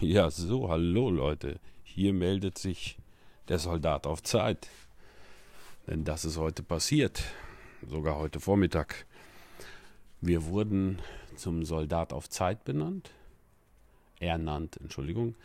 Ja, 0.00 0.28
so, 0.28 0.68
hallo 0.68 1.08
Leute. 1.08 1.60
Hier 1.84 2.12
meldet 2.12 2.58
sich 2.58 2.98
der 3.46 3.60
Soldat 3.60 4.08
auf 4.08 4.24
Zeit. 4.24 4.68
Denn 5.86 6.02
das 6.04 6.24
ist 6.24 6.36
heute 6.36 6.64
passiert. 6.64 7.22
Sogar 7.88 8.16
heute 8.16 8.40
Vormittag. 8.40 9.06
Wir 10.20 10.46
wurden 10.46 10.98
zum 11.36 11.64
Soldat 11.64 12.12
auf 12.12 12.28
Zeit 12.28 12.64
benannt. 12.64 13.12
Ernannt, 14.18 14.78
Entschuldigung. 14.78 15.36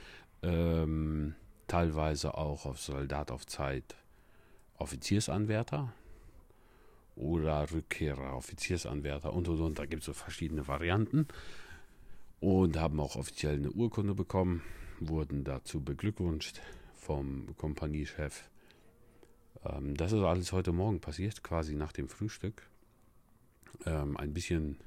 Ähm, 0.42 1.36
teilweise 1.68 2.36
auch 2.36 2.66
auf 2.66 2.82
Soldat 2.82 3.30
auf 3.30 3.46
Zeit 3.46 3.96
Offiziersanwärter 4.80 5.94
oder 7.16 7.72
Rückkehrer, 7.72 8.36
Offiziersanwärter 8.36 9.32
und 9.32 9.48
und 9.48 9.62
und. 9.62 9.78
Da 9.78 9.86
gibt 9.86 10.02
es 10.02 10.08
so 10.08 10.14
verschiedene 10.14 10.68
Varianten 10.68 11.28
und 12.40 12.78
haben 12.78 13.00
auch 13.00 13.16
offiziell 13.16 13.56
eine 13.56 13.72
Urkunde 13.72 14.16
bekommen, 14.16 14.62
wurden 15.00 15.44
dazu 15.44 15.82
beglückwünscht 15.82 16.62
vom 16.96 17.56
Kompaniechef. 17.58 18.50
Ähm, 19.66 19.96
das 19.96 20.12
ist 20.12 20.22
alles 20.22 20.52
heute 20.52 20.72
Morgen 20.72 21.00
passiert, 21.00 21.44
quasi 21.44 21.76
nach 21.76 21.92
dem 21.92 22.10
Frühstück. 22.10 22.70
Ähm, 23.86 24.18
ein 24.18 24.34
bisschen 24.34 24.78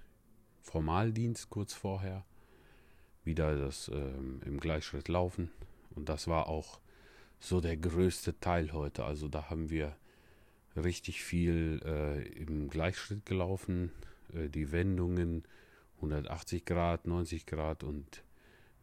Formaldienst 0.63 1.51
kurz 1.51 1.73
vorher, 1.73 2.25
wieder 3.25 3.57
das 3.59 3.91
ähm, 3.93 4.41
im 4.45 4.61
Gleichschritt 4.61 5.09
laufen 5.09 5.51
und 5.95 6.09
das 6.09 6.29
war 6.29 6.49
auch 6.49 6.81
so 7.41 7.61
der 7.61 7.77
größte 7.77 8.39
Teil 8.39 8.73
heute. 8.73 9.05
Also 9.05 9.29
da 9.29 9.51
haben 9.51 9.71
wir 9.71 9.97
richtig 10.77 11.23
viel 11.23 11.81
äh, 11.85 12.23
im 12.39 12.69
Gleichschritt 12.69 13.27
gelaufen, 13.27 13.91
äh, 14.33 14.49
die 14.49 14.73
Wendungen 14.73 15.45
180 16.03 16.65
Grad, 16.65 17.07
90 17.07 17.47
Grad 17.47 17.85
und 17.85 18.25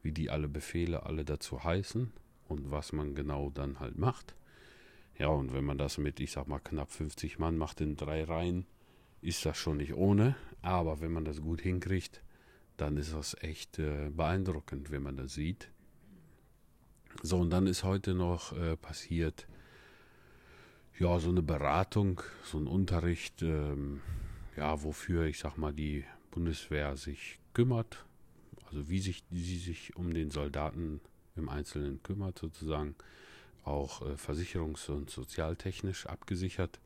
wie 0.01 0.11
die 0.11 0.29
alle 0.29 0.47
Befehle 0.47 1.05
alle 1.05 1.25
dazu 1.25 1.63
heißen 1.63 2.11
und 2.47 2.71
was 2.71 2.93
man 2.93 3.15
genau 3.15 3.49
dann 3.49 3.79
halt 3.79 3.97
macht. 3.97 4.35
Ja, 5.17 5.27
und 5.27 5.53
wenn 5.53 5.65
man 5.65 5.77
das 5.77 5.97
mit, 5.97 6.19
ich 6.21 6.31
sag 6.31 6.47
mal, 6.47 6.59
knapp 6.59 6.91
50 6.91 7.39
Mann 7.39 7.57
macht 7.57 7.81
in 7.81 7.97
drei 7.97 8.23
Reihen, 8.23 8.65
ist 9.21 9.45
das 9.45 9.57
schon 9.57 9.77
nicht 9.77 9.93
ohne. 9.93 10.35
Aber 10.61 11.01
wenn 11.01 11.11
man 11.11 11.25
das 11.25 11.41
gut 11.41 11.61
hinkriegt, 11.61 12.23
dann 12.77 12.95
ist 12.95 13.13
das 13.13 13.35
echt 13.41 13.79
äh, 13.79 14.09
beeindruckend, 14.09 14.91
wenn 14.91 15.03
man 15.03 15.17
das 15.17 15.33
sieht. 15.33 15.69
So, 17.21 17.39
und 17.39 17.49
dann 17.49 17.67
ist 17.67 17.83
heute 17.83 18.13
noch 18.13 18.57
äh, 18.57 18.77
passiert, 18.77 19.47
ja, 20.97 21.19
so 21.19 21.29
eine 21.29 21.41
Beratung, 21.41 22.21
so 22.43 22.57
ein 22.57 22.67
Unterricht, 22.67 23.41
ähm, 23.41 24.01
ja, 24.55 24.83
wofür, 24.83 25.25
ich 25.25 25.39
sag 25.39 25.57
mal, 25.57 25.73
die 25.73 26.05
Bundeswehr 26.31 26.97
sich 26.97 27.39
kümmert, 27.53 28.05
also 28.67 28.89
wie 28.89 28.99
sich 28.99 29.23
sie 29.31 29.57
sich 29.57 29.95
um 29.95 30.13
den 30.13 30.31
Soldaten 30.31 31.01
im 31.35 31.49
Einzelnen 31.49 32.03
kümmert, 32.03 32.37
sozusagen 32.39 32.95
auch 33.63 34.01
äh, 34.01 34.13
versicherungs- 34.15 34.89
und 34.89 35.09
sozialtechnisch 35.09 36.05
abgesichert 36.07 36.79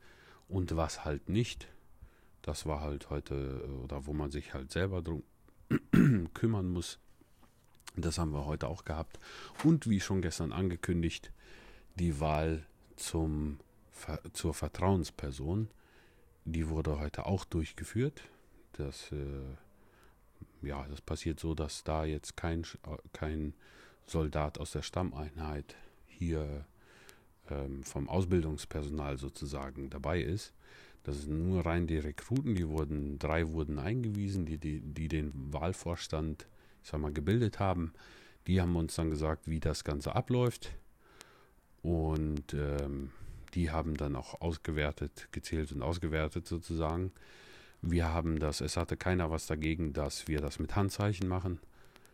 und 0.48 0.76
was 0.76 1.04
halt 1.04 1.28
nicht. 1.28 1.68
Das 2.42 2.66
war 2.66 2.80
halt 2.80 3.10
heute, 3.10 3.64
äh, 3.66 3.70
oder 3.84 4.06
wo 4.06 4.12
man 4.12 4.30
sich 4.30 4.54
halt 4.54 4.70
selber 4.70 5.02
drum 5.02 5.22
kümmern 6.34 6.68
muss. 6.68 6.98
Das 7.96 8.18
haben 8.18 8.32
wir 8.32 8.44
heute 8.44 8.68
auch 8.68 8.84
gehabt. 8.84 9.18
Und 9.62 9.88
wie 9.88 10.00
schon 10.00 10.20
gestern 10.20 10.52
angekündigt, 10.52 11.32
die 11.94 12.18
Wahl 12.20 12.66
zum, 12.96 13.60
zur 14.32 14.52
Vertrauensperson, 14.52 15.68
die 16.44 16.68
wurde 16.68 16.98
heute 16.98 17.26
auch 17.26 17.44
durchgeführt. 17.44 18.22
Das, 18.76 19.10
äh, 19.12 20.66
ja, 20.66 20.86
das 20.88 21.00
passiert 21.00 21.40
so, 21.40 21.54
dass 21.54 21.84
da 21.84 22.04
jetzt 22.04 22.36
kein, 22.36 22.64
kein 23.12 23.54
Soldat 24.06 24.58
aus 24.58 24.72
der 24.72 24.82
Stammeinheit 24.82 25.76
hier 26.06 26.66
ähm, 27.50 27.82
vom 27.82 28.08
Ausbildungspersonal 28.08 29.18
sozusagen 29.18 29.90
dabei 29.90 30.20
ist. 30.20 30.52
Das 31.04 31.22
sind 31.22 31.46
nur 31.46 31.66
rein 31.66 31.86
die 31.86 31.98
Rekruten, 31.98 32.54
die 32.54 32.68
wurden, 32.68 33.18
drei 33.18 33.48
wurden 33.48 33.78
eingewiesen, 33.78 34.46
die, 34.46 34.56
die, 34.58 34.80
die 34.80 35.08
den 35.08 35.32
Wahlvorstand, 35.52 36.46
ich 36.82 36.88
sag 36.88 37.00
mal, 37.00 37.12
gebildet 37.12 37.58
haben. 37.58 37.92
Die 38.46 38.60
haben 38.60 38.74
uns 38.76 38.94
dann 38.94 39.10
gesagt, 39.10 39.48
wie 39.48 39.60
das 39.60 39.84
Ganze 39.84 40.14
abläuft. 40.14 40.70
Und 41.82 42.54
ähm, 42.54 43.10
die 43.52 43.70
haben 43.70 43.96
dann 43.96 44.16
auch 44.16 44.40
ausgewertet, 44.40 45.28
gezählt 45.30 45.72
und 45.72 45.82
ausgewertet 45.82 46.46
sozusagen. 46.46 47.12
Wir 47.86 48.08
haben 48.08 48.38
das, 48.38 48.62
es 48.62 48.78
hatte 48.78 48.96
keiner 48.96 49.30
was 49.30 49.46
dagegen, 49.46 49.92
dass 49.92 50.26
wir 50.26 50.40
das 50.40 50.58
mit 50.58 50.74
Handzeichen 50.74 51.28
machen. 51.28 51.60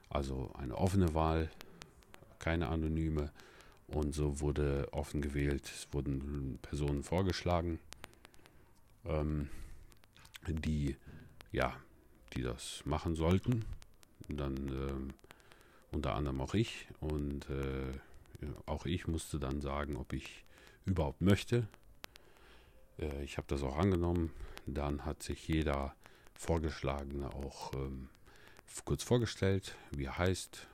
Also 0.09 0.51
eine 0.59 0.77
offene 0.77 1.15
Wahl, 1.15 1.49
keine 2.41 2.69
anonyme. 2.69 3.31
Und 3.87 4.13
so 4.13 4.41
wurde 4.41 4.89
offen 4.91 5.23
gewählt. 5.23 5.71
Es 5.73 5.87
wurden 5.93 6.59
Personen 6.61 7.05
vorgeschlagen, 7.05 7.79
ähm, 9.05 9.49
die, 10.49 10.97
ja, 11.53 11.73
die 12.35 12.43
das 12.43 12.83
machen 12.85 13.15
sollten. 13.15 13.65
Dann 14.29 14.57
ähm, 14.57 15.09
unter 15.93 16.17
anderem 16.17 16.41
auch 16.41 16.55
ich. 16.55 16.89
Und 16.99 17.49
äh, 17.49 17.93
auch 18.67 18.87
ich 18.87 19.07
musste 19.07 19.39
dann 19.39 19.61
sagen, 19.61 19.97
ob 19.97 20.15
ich 20.15 20.45
überhaupt 20.85 21.21
möchte. 21.21 21.69
Äh, 22.99 23.23
ich 23.23 23.37
habe 23.37 23.47
das 23.47 23.63
auch 23.63 23.77
angenommen. 23.79 24.33
Dann 24.67 25.05
hat 25.05 25.23
sich 25.23 25.47
jeder 25.49 25.95
Vorgeschlagene 26.35 27.35
auch 27.35 27.75
ähm, 27.75 28.09
kurz 28.85 29.03
vorgestellt, 29.03 29.77
wie 29.91 30.05
er 30.05 30.19
heißt, 30.19 30.67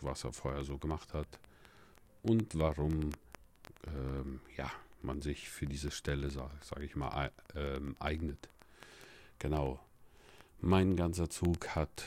was 0.00 0.24
er 0.24 0.32
vorher 0.32 0.64
so 0.64 0.78
gemacht 0.78 1.14
hat 1.14 1.38
und 2.22 2.58
warum 2.58 3.10
ähm, 3.86 4.40
ja, 4.56 4.70
man 5.02 5.22
sich 5.22 5.48
für 5.48 5.66
diese 5.66 5.90
Stelle, 5.90 6.30
sage 6.30 6.50
sag 6.62 6.80
ich 6.80 6.96
mal, 6.96 7.30
ähm, 7.54 7.96
eignet. 8.00 8.48
Genau. 9.38 9.80
Mein 10.60 10.96
ganzer 10.96 11.28
Zug 11.28 11.68
hat 11.74 12.04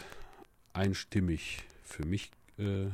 einstimmig 0.73 1.63
für 1.83 2.05
mich, 2.05 2.31
äh, 2.57 2.89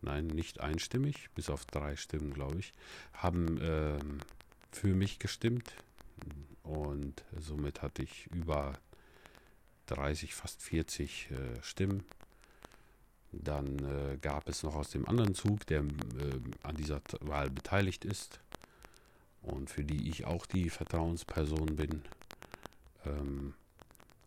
nein, 0.00 0.26
nicht 0.26 0.60
einstimmig, 0.60 1.30
bis 1.34 1.50
auf 1.50 1.66
drei 1.66 1.96
Stimmen, 1.96 2.32
glaube 2.32 2.58
ich, 2.58 2.74
haben 3.12 3.58
ähm, 3.60 4.20
für 4.76 4.94
mich 4.94 5.18
gestimmt 5.18 5.72
und 6.62 7.24
somit 7.38 7.82
hatte 7.82 8.02
ich 8.02 8.26
über 8.26 8.74
30, 9.86 10.34
fast 10.34 10.62
40 10.62 11.30
äh, 11.30 11.62
Stimmen. 11.62 12.04
Dann 13.32 13.78
äh, 13.78 14.18
gab 14.18 14.48
es 14.48 14.62
noch 14.62 14.74
aus 14.74 14.90
dem 14.90 15.08
anderen 15.08 15.34
Zug, 15.34 15.66
der 15.66 15.80
äh, 15.80 15.84
an 16.62 16.76
dieser 16.76 17.00
Wahl 17.20 17.50
beteiligt 17.50 18.04
ist 18.04 18.40
und 19.42 19.70
für 19.70 19.84
die 19.84 20.08
ich 20.08 20.26
auch 20.26 20.46
die 20.46 20.70
Vertrauensperson 20.70 21.76
bin. 21.76 22.02
Ähm, 23.04 23.54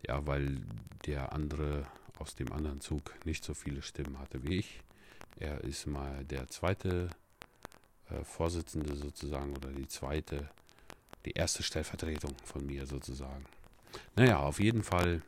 ja, 0.08 0.26
weil 0.26 0.62
der 1.06 1.34
andere 1.34 1.86
aus 2.18 2.36
dem 2.36 2.52
anderen 2.52 2.82
Zug 2.82 3.14
nicht 3.26 3.44
so 3.44 3.54
viele 3.54 3.82
Stimmen 3.82 4.20
hatte 4.20 4.44
wie 4.44 4.58
ich. 4.58 4.82
Er 5.38 5.64
ist 5.64 5.86
mal 5.88 6.26
der 6.26 6.48
zweite 6.48 7.10
äh, 8.12 8.24
Vorsitzende 8.24 8.96
sozusagen 8.96 9.56
oder 9.56 9.70
die 9.70 9.88
zweite, 9.88 10.50
die 11.26 11.32
erste 11.32 11.64
Stellvertretung 11.64 12.36
von 12.46 12.66
mir 12.66 12.86
sozusagen. 12.86 13.46
Naja, 14.16 14.40
auf 14.40 14.60
jeden 14.60 14.84
Fall 14.84 15.22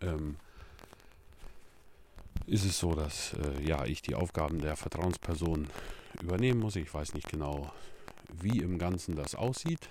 ähm, 0.00 0.36
ist 2.46 2.64
es 2.64 2.78
so, 2.78 2.94
dass 2.94 3.34
äh, 3.34 3.62
ja, 3.62 3.84
ich 3.84 4.02
die 4.02 4.14
Aufgaben 4.14 4.60
der 4.60 4.76
Vertrauensperson 4.76 5.68
übernehmen 6.22 6.60
muss. 6.60 6.76
Ich 6.76 6.92
weiß 6.92 7.14
nicht 7.14 7.28
genau, 7.28 7.72
wie 8.40 8.60
im 8.60 8.78
Ganzen 8.78 9.16
das 9.16 9.34
aussieht. 9.34 9.88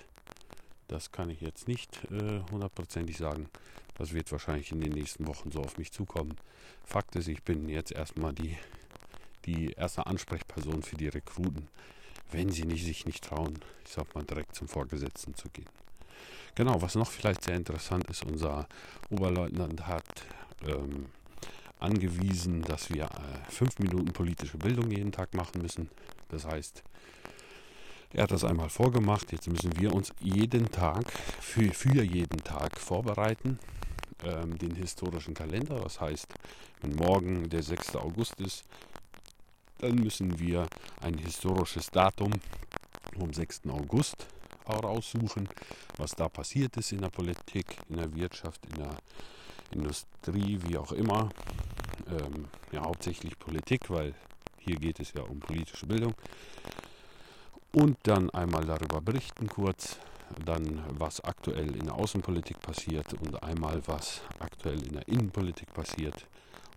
Das 0.88 1.12
kann 1.12 1.30
ich 1.30 1.40
jetzt 1.40 1.68
nicht 1.68 2.04
äh, 2.10 2.40
hundertprozentig 2.50 3.16
äh, 3.16 3.18
sagen. 3.18 3.48
Das 3.96 4.12
wird 4.12 4.30
wahrscheinlich 4.32 4.72
in 4.72 4.80
den 4.80 4.92
nächsten 4.92 5.26
Wochen 5.26 5.50
so 5.50 5.60
auf 5.60 5.76
mich 5.76 5.92
zukommen. 5.92 6.36
Fakt 6.84 7.16
ist, 7.16 7.28
ich 7.28 7.42
bin 7.42 7.68
jetzt 7.68 7.92
erstmal 7.92 8.32
die 8.32 8.56
die 9.48 9.72
erste 9.72 10.06
Ansprechperson 10.06 10.82
für 10.82 10.96
die 10.96 11.08
Rekruten, 11.08 11.68
wenn 12.30 12.50
sie 12.50 12.64
nicht, 12.64 12.84
sich 12.84 13.06
nicht 13.06 13.24
trauen, 13.24 13.58
ich 13.84 13.92
sag 13.92 14.14
mal, 14.14 14.24
direkt 14.24 14.54
zum 14.54 14.68
Vorgesetzten 14.68 15.34
zu 15.34 15.48
gehen. 15.50 15.68
Genau, 16.54 16.82
was 16.82 16.94
noch 16.96 17.10
vielleicht 17.10 17.44
sehr 17.44 17.56
interessant 17.56 18.08
ist, 18.10 18.24
unser 18.24 18.66
Oberleutnant 19.10 19.86
hat 19.86 20.04
ähm, 20.66 21.06
angewiesen, 21.78 22.62
dass 22.62 22.92
wir 22.92 23.04
äh, 23.04 23.50
fünf 23.50 23.78
Minuten 23.78 24.12
politische 24.12 24.58
Bildung 24.58 24.90
jeden 24.90 25.12
Tag 25.12 25.34
machen 25.34 25.62
müssen. 25.62 25.88
Das 26.28 26.44
heißt, 26.44 26.82
er 28.12 28.24
hat 28.24 28.32
das 28.32 28.44
einmal 28.44 28.68
vorgemacht, 28.68 29.32
jetzt 29.32 29.48
müssen 29.48 29.78
wir 29.78 29.94
uns 29.94 30.12
jeden 30.20 30.70
Tag, 30.70 31.12
für, 31.40 31.72
für 31.72 32.02
jeden 32.02 32.42
Tag 32.42 32.78
vorbereiten, 32.78 33.58
ähm, 34.24 34.58
den 34.58 34.74
historischen 34.74 35.34
Kalender. 35.34 35.80
Das 35.80 36.00
heißt, 36.00 36.34
wenn 36.80 36.96
morgen 36.96 37.48
der 37.48 37.62
6. 37.62 37.96
August 37.96 38.40
ist, 38.40 38.64
dann 39.78 39.96
müssen 39.96 40.38
wir 40.38 40.66
ein 41.00 41.18
historisches 41.18 41.90
Datum 41.90 42.32
vom 43.18 43.32
6. 43.32 43.62
August 43.68 44.26
raussuchen, 44.66 45.48
was 45.96 46.12
da 46.12 46.28
passiert 46.28 46.76
ist 46.76 46.92
in 46.92 47.00
der 47.00 47.08
Politik, 47.08 47.78
in 47.88 47.96
der 47.96 48.14
Wirtschaft, 48.14 48.66
in 48.66 48.82
der 48.82 48.94
Industrie, 49.70 50.58
wie 50.66 50.76
auch 50.76 50.92
immer. 50.92 51.30
ähm, 52.10 52.48
ja 52.72 52.82
hauptsächlich 52.82 53.38
Politik, 53.38 53.90
weil 53.90 54.14
hier 54.58 54.76
geht 54.76 55.00
es 55.00 55.12
ja 55.12 55.22
um 55.22 55.40
politische 55.40 55.86
Bildung. 55.86 56.14
Und 57.72 57.98
dann 58.02 58.30
einmal 58.30 58.64
darüber 58.64 59.00
berichten 59.00 59.46
kurz, 59.46 59.98
dann 60.44 60.82
was 60.90 61.22
aktuell 61.22 61.74
in 61.76 61.86
der 61.86 61.94
Außenpolitik 61.94 62.60
passiert 62.60 63.14
und 63.14 63.42
einmal 63.42 63.80
was 63.86 64.22
aktuell 64.38 64.82
in 64.86 64.92
der 64.92 65.08
Innenpolitik 65.08 65.72
passiert. 65.72 66.26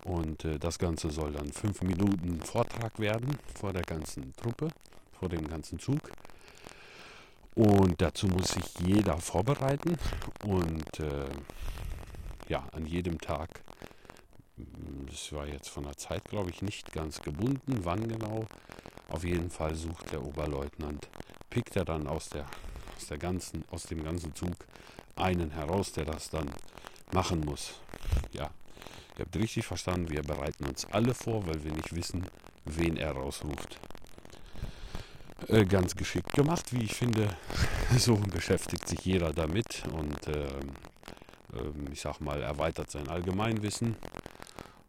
Und 0.05 0.45
äh, 0.45 0.57
das 0.57 0.79
Ganze 0.79 1.11
soll 1.11 1.33
dann 1.33 1.51
fünf 1.51 1.81
Minuten 1.81 2.41
Vortrag 2.41 2.99
werden 2.99 3.37
vor 3.59 3.73
der 3.73 3.83
ganzen 3.83 4.35
Truppe, 4.35 4.69
vor 5.19 5.29
dem 5.29 5.47
ganzen 5.47 5.79
Zug. 5.79 5.99
Und 7.55 8.01
dazu 8.01 8.27
muss 8.27 8.49
sich 8.49 8.63
jeder 8.85 9.17
vorbereiten 9.17 9.97
und 10.45 10.99
äh, 10.99 11.27
ja, 12.47 12.65
an 12.71 12.85
jedem 12.85 13.19
Tag, 13.19 13.49
das 15.09 15.33
war 15.33 15.47
jetzt 15.47 15.69
von 15.69 15.83
der 15.83 15.97
Zeit, 15.97 16.23
glaube 16.25 16.49
ich, 16.49 16.61
nicht 16.61 16.93
ganz 16.93 17.21
gebunden, 17.21 17.79
wann 17.83 18.07
genau. 18.07 18.45
Auf 19.09 19.25
jeden 19.25 19.49
Fall 19.49 19.75
sucht 19.75 20.13
der 20.13 20.23
Oberleutnant, 20.23 21.09
pickt 21.49 21.75
er 21.75 21.83
dann 21.83 22.07
aus, 22.07 22.29
der, 22.29 22.45
aus, 22.95 23.07
der 23.07 23.17
ganzen, 23.17 23.65
aus 23.69 23.83
dem 23.83 24.03
ganzen 24.03 24.33
Zug 24.33 24.55
einen 25.15 25.51
heraus, 25.51 25.91
der 25.91 26.05
das 26.05 26.29
dann 26.29 26.49
machen 27.11 27.41
muss. 27.41 27.73
Ja, 28.31 28.49
ihr 29.17 29.25
habt 29.25 29.35
richtig 29.35 29.65
verstanden, 29.65 30.09
wir 30.09 30.23
bereiten 30.23 30.65
uns 30.65 30.85
alle 30.85 31.13
vor, 31.13 31.45
weil 31.47 31.63
wir 31.63 31.71
nicht 31.71 31.95
wissen, 31.95 32.25
wen 32.65 32.97
er 32.97 33.11
rausruft. 33.11 33.79
Äh, 35.47 35.65
ganz 35.65 35.95
geschickt 35.95 36.33
gemacht, 36.33 36.71
wie 36.73 36.83
ich 36.83 36.93
finde. 36.93 37.27
so 37.97 38.15
beschäftigt 38.15 38.87
sich 38.87 38.99
jeder 39.01 39.33
damit 39.33 39.83
und 39.91 40.27
äh, 40.27 40.47
äh, 41.53 41.91
ich 41.91 42.01
sag 42.01 42.21
mal, 42.21 42.41
erweitert 42.41 42.91
sein 42.91 43.07
Allgemeinwissen 43.07 43.95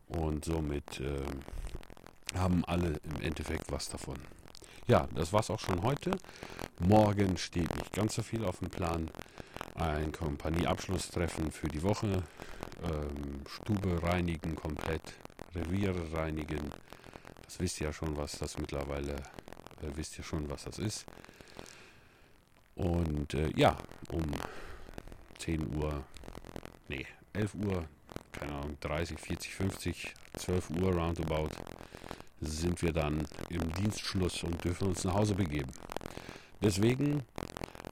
und 0.09 0.45
somit 0.45 1.01
äh, 1.01 2.39
haben 2.39 2.65
alle 2.67 3.01
im 3.05 3.23
Endeffekt 3.23 3.71
was 3.73 3.89
davon. 3.89 4.19
Ja, 4.87 5.09
das 5.15 5.33
war's 5.33 5.51
auch 5.51 5.61
schon 5.61 5.83
heute. 5.83 6.11
Morgen 6.81 7.39
steht 7.39 7.75
nicht 7.77 7.93
ganz 7.93 8.17
so 8.17 8.23
viel 8.23 8.45
auf 8.45 8.59
dem 8.59 8.69
Plan. 8.69 9.11
Ein 9.75 10.13
Kompanieabschlusstreffen 10.13 11.51
für 11.51 11.69
die 11.69 11.83
Woche. 11.83 12.25
Ähm, 12.85 13.43
Stube 13.49 14.03
reinigen 14.03 14.57
komplett, 14.57 15.03
Reviere 15.55 16.13
reinigen. 16.13 16.71
Das 17.45 17.61
wisst 17.61 17.81
ihr 17.81 17.89
ja 17.89 17.93
schon, 17.93 18.17
was 18.17 18.39
das 18.39 18.59
mittlerweile 18.59 19.17
äh, 19.83 19.97
wisst 19.97 20.19
ihr 20.19 20.25
schon, 20.25 20.49
was 20.49 20.65
das 20.65 20.79
ist. 20.79 21.07
Und 22.75 23.35
äh, 23.35 23.51
ja, 23.57 23.77
um 24.11 24.23
10 25.39 25.77
Uhr, 25.77 26.05
nee, 26.89 27.07
11 27.33 27.55
Uhr, 27.55 27.85
keine 28.33 28.53
Ahnung, 28.53 28.77
30, 28.81 29.19
40, 29.19 29.55
50, 29.55 30.15
12 30.39 30.71
Uhr 30.71 30.93
roundabout 30.93 31.51
sind 32.41 32.81
wir 32.83 32.93
dann 32.93 33.27
im 33.51 33.73
Dienstschluss 33.75 34.43
und 34.43 34.65
dürfen 34.65 34.89
uns 34.89 35.05
nach 35.05 35.15
Hause 35.15 35.35
begeben. 35.35 35.71
Deswegen, 36.61 37.23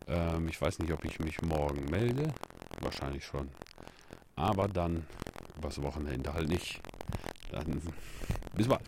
ähm, 0.09 0.49
ich 0.49 0.61
weiß 0.61 0.79
nicht, 0.81 0.93
ob 0.93 1.05
ich 1.05 1.21
mich 1.21 1.41
morgen 1.43 1.85
melde, 1.91 2.33
wahrscheinlich 2.81 3.25
schon, 3.25 3.49
aber 4.41 4.69
dann 4.69 5.07
übers 5.57 5.81
Wochenende 5.83 6.33
halt 6.33 6.49
nicht. 6.49 6.81
Dann 7.53 7.81
bis 8.55 8.69
bald. 8.69 8.83